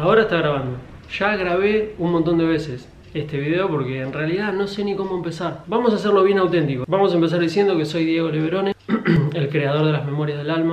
[0.00, 0.76] Ahora está grabando.
[1.18, 5.16] Ya grabé un montón de veces este video porque en realidad no sé ni cómo
[5.16, 5.64] empezar.
[5.66, 6.84] Vamos a hacerlo bien auténtico.
[6.86, 8.76] Vamos a empezar diciendo que soy Diego Leverone,
[9.34, 10.72] el creador de las Memorias del Alma,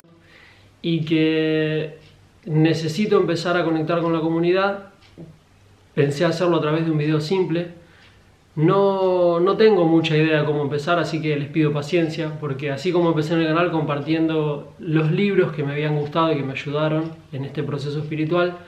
[0.84, 1.98] y que
[2.46, 4.90] necesito empezar a conectar con la comunidad.
[5.96, 7.70] Pensé hacerlo a través de un video simple.
[8.56, 12.92] No, no tengo mucha idea de cómo empezar, así que les pido paciencia, porque así
[12.92, 16.52] como empecé en el canal compartiendo los libros que me habían gustado y que me
[16.52, 18.60] ayudaron en este proceso espiritual,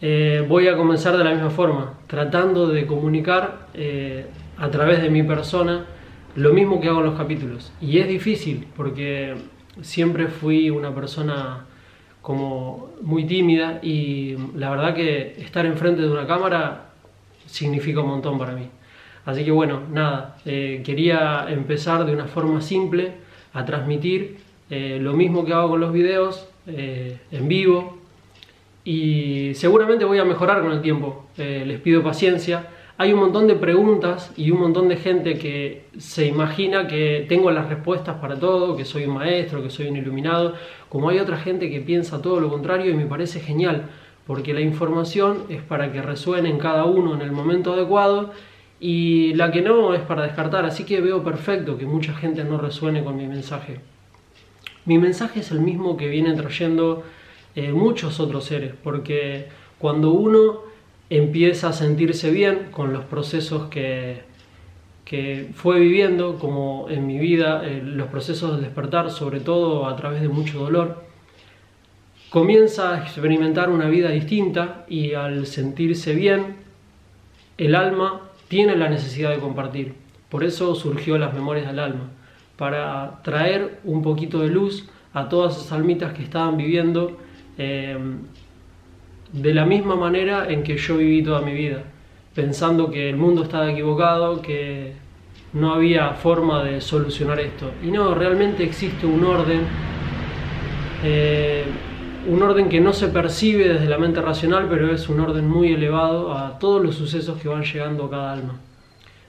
[0.00, 5.10] eh, voy a comenzar de la misma forma, tratando de comunicar eh, a través de
[5.10, 5.86] mi persona
[6.36, 7.72] lo mismo que hago en los capítulos.
[7.80, 9.34] Y es difícil porque
[9.82, 11.66] siempre fui una persona
[12.22, 16.90] como muy tímida y la verdad que estar enfrente de una cámara
[17.46, 18.68] significa un montón para mí.
[19.24, 23.14] Así que bueno, nada, eh, quería empezar de una forma simple
[23.52, 27.97] a transmitir lo mismo que hago con los videos en vivo,
[28.88, 32.68] y seguramente voy a mejorar con el tiempo, eh, les pido paciencia.
[32.96, 37.50] Hay un montón de preguntas y un montón de gente que se imagina que tengo
[37.50, 40.54] las respuestas para todo, que soy un maestro, que soy un iluminado,
[40.88, 43.90] como hay otra gente que piensa todo lo contrario y me parece genial,
[44.26, 48.32] porque la información es para que resuene en cada uno en el momento adecuado
[48.80, 52.56] y la que no es para descartar, así que veo perfecto que mucha gente no
[52.56, 53.80] resuene con mi mensaje.
[54.86, 57.04] Mi mensaje es el mismo que viene trayendo
[57.72, 60.60] muchos otros seres, porque cuando uno
[61.10, 64.22] empieza a sentirse bien con los procesos que,
[65.04, 69.96] que fue viviendo, como en mi vida, eh, los procesos del despertar, sobre todo a
[69.96, 71.04] través de mucho dolor,
[72.30, 76.56] comienza a experimentar una vida distinta y al sentirse bien,
[77.56, 79.94] el alma tiene la necesidad de compartir.
[80.28, 82.10] Por eso surgió las memorias del alma,
[82.56, 87.16] para traer un poquito de luz a todas esas almitas que estaban viviendo
[87.58, 88.18] Em,
[89.32, 91.82] de la misma manera en que yo viví toda mi vida,
[92.34, 94.92] pensando que el mundo estaba equivocado, que
[95.52, 97.72] no había forma de solucionar esto.
[97.82, 99.62] Y no, realmente existe un orden,
[101.04, 101.64] eh,
[102.28, 105.72] un orden que no se percibe desde la mente racional, pero es un orden muy
[105.72, 108.54] elevado a todos los sucesos que van llegando a cada alma.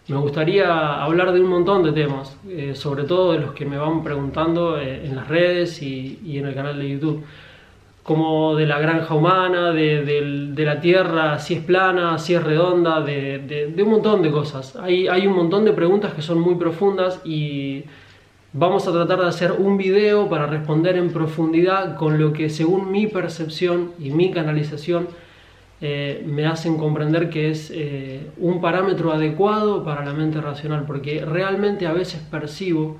[0.08, 3.78] Me gustaría hablar de un montón de temas, eh, sobre todo de los que me
[3.78, 7.24] van preguntando eh, en las redes y en el canal de YouTube
[8.10, 13.72] como de la granja humana, de, la tierra, si es plana, si es redonda, de,
[13.78, 14.76] un montón de cosas.
[14.78, 17.84] Hay, un montón de preguntas que son muy profundas y
[18.52, 22.92] vamos a tratar de hacer un video para responder en profundidad con lo que según
[22.92, 25.08] mi percepción y mi canalización
[25.80, 31.24] eh, me hacen comprender que es eh, un parámetro adecuado para la mente racional, porque
[31.24, 32.98] realmente a veces percibo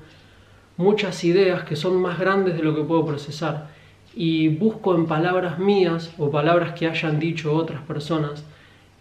[0.76, 3.79] muchas ideas que son más grandes de lo que puedo procesar
[4.22, 8.44] y busco en palabras mías o palabras que hayan dicho otras personas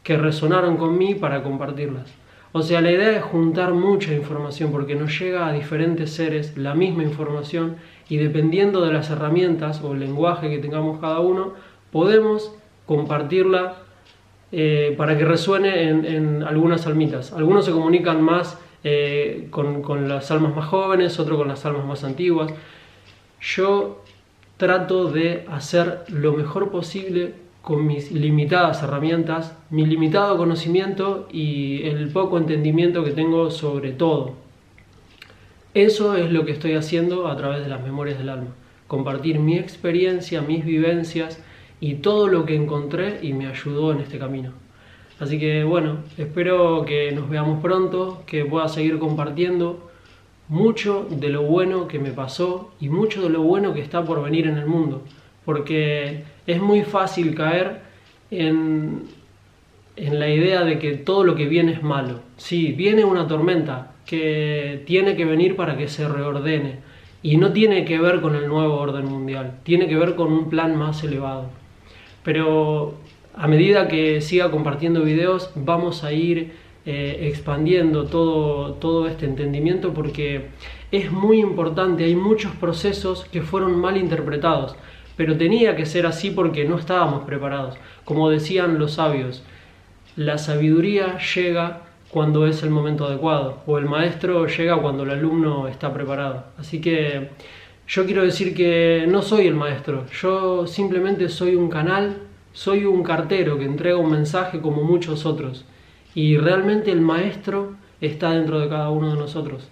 [0.01, 2.09] que resonaron con mí para compartirlas.
[2.53, 6.73] O sea, la idea es juntar mucha información porque nos llega a diferentes seres la
[6.73, 7.75] misma información
[8.07, 11.51] y dependiendo de las herramientas o el lenguaje que tengamos cada uno,
[11.91, 13.75] podemos compartirla
[14.53, 17.33] eh, para que resuene en, algunas almitas.
[17.33, 21.85] Algunos se comunican más eh, con, con las almas más jóvenes, otros con las almas
[21.85, 22.53] más antiguas.
[23.41, 24.01] Yo
[24.59, 32.09] trato de hacer lo mejor posible con mis limitadas herramientas, mi limitado conocimiento y el
[32.09, 34.33] poco entendimiento que tengo sobre todo.
[35.73, 38.49] Eso es lo que estoy haciendo a través de las memorias del alma,
[38.87, 41.41] compartir mi experiencia, mis vivencias
[41.79, 44.51] y todo lo que encontré y me ayudó en este camino.
[45.21, 49.88] Así que bueno, espero que nos veamos pronto, que pueda seguir compartiendo
[50.49, 54.21] mucho de lo bueno que me pasó y mucho de lo bueno que está por
[54.21, 55.03] venir en el mundo.
[55.45, 57.81] Porque es muy fácil caer
[58.31, 59.03] en,
[59.95, 62.19] en la idea de que todo lo que viene es malo.
[62.37, 66.79] Sí, viene una tormenta que tiene que venir para que se reordene.
[67.21, 70.49] Y no tiene que ver con el nuevo orden mundial, tiene que ver con un
[70.49, 71.49] plan más elevado.
[72.23, 72.95] Pero
[73.35, 76.53] a medida que siga compartiendo videos, vamos a ir
[76.85, 80.47] eh, expandiendo todo, todo este entendimiento porque
[80.91, 84.75] es muy importante, hay muchos procesos que fueron mal interpretados,
[85.17, 87.75] pero tenía que ser así porque no estábamos preparados.
[88.05, 89.43] Como decían los sabios,
[90.15, 95.67] la sabiduría llega cuando es el momento adecuado, o el maestro llega cuando el alumno
[95.67, 96.45] está preparado.
[96.57, 97.29] Así que
[97.87, 102.17] yo quiero decir que no soy el maestro, yo simplemente soy un canal,
[102.53, 105.65] soy un cartero que entrega un mensaje como muchos otros
[106.19, 109.69] y realmente el maestro está dentro de cada uno de nosotros.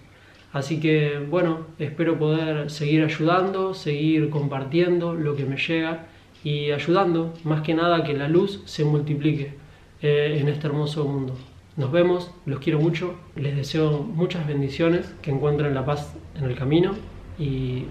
[0.50, 6.06] Así que bueno, espero poder seguir ayudando, seguir compartiendo lo que me llega
[6.42, 9.56] y ayudando más que nada a que la luz se multiplique
[10.00, 11.36] eh, en este hermoso mundo.
[11.76, 16.54] Nos vemos, los quiero mucho, les deseo muchas bendiciones, que encuentren la paz en el
[16.54, 16.94] camino
[17.38, 17.84] y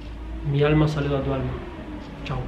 [0.51, 1.51] mi alma saluda a tu alma.
[2.25, 2.39] Chao.